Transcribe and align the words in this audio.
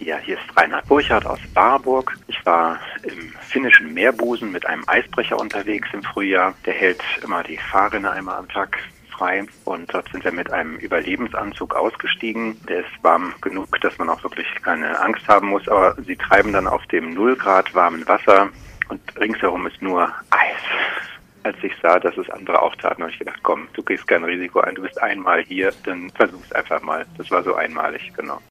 Ja, 0.00 0.18
hier 0.18 0.36
ist 0.36 0.56
Reinhard 0.56 0.86
Burchardt 0.88 1.24
aus 1.24 1.38
Warburg. 1.54 2.18
Ich 2.26 2.44
war 2.44 2.78
im 3.04 3.32
finnischen 3.40 3.94
Meerbusen 3.94 4.50
mit 4.50 4.66
einem 4.66 4.82
Eisbrecher 4.86 5.38
unterwegs 5.38 5.88
im 5.92 6.02
Frühjahr. 6.02 6.54
Der 6.66 6.74
hält 6.74 7.02
immer 7.22 7.42
die 7.42 7.56
Fahrrinne 7.56 8.10
einmal 8.10 8.38
am 8.38 8.48
Tag 8.48 8.76
frei 9.16 9.44
und 9.64 9.94
dort 9.94 10.10
sind 10.10 10.24
wir 10.24 10.32
mit 10.32 10.50
einem 10.50 10.76
Überlebensanzug 10.76 11.74
ausgestiegen. 11.74 12.60
Der 12.68 12.80
ist 12.80 12.90
warm 13.02 13.34
genug, 13.40 13.80
dass 13.80 13.96
man 13.98 14.10
auch 14.10 14.22
wirklich 14.24 14.48
keine 14.62 14.98
Angst 15.00 15.26
haben 15.28 15.48
muss, 15.48 15.68
aber 15.68 15.94
sie 16.02 16.16
treiben 16.16 16.52
dann 16.52 16.66
auf 16.66 16.84
dem 16.88 17.14
Null 17.14 17.36
Grad 17.36 17.72
warmen 17.74 18.06
Wasser 18.08 18.50
und 18.88 19.00
ringsherum 19.18 19.66
ist 19.66 19.80
nur 19.80 20.12
Eis. 20.30 20.62
Als 21.44 21.56
ich 21.62 21.72
sah, 21.82 22.00
dass 22.00 22.16
es 22.16 22.28
andere 22.30 22.60
auch 22.60 22.74
taten, 22.76 23.02
habe 23.02 23.12
ich 23.12 23.18
gedacht, 23.18 23.40
komm, 23.42 23.68
du 23.74 23.82
gehst 23.82 24.06
kein 24.08 24.24
Risiko 24.24 24.60
ein, 24.60 24.74
du 24.74 24.82
bist 24.82 25.00
einmal 25.00 25.42
hier, 25.42 25.72
dann 25.84 26.10
versuch's 26.10 26.50
einfach 26.52 26.82
mal. 26.82 27.06
Das 27.18 27.30
war 27.30 27.42
so 27.42 27.54
einmalig, 27.54 28.12
genau. 28.16 28.40